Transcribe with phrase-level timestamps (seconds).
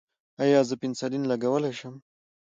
[0.43, 1.95] ایا زه پنسلین لګولی شم؟